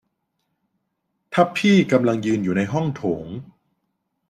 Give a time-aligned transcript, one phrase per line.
[1.33, 3.25] ทัพพี่กำลังยืนอยู่ในห้องโถง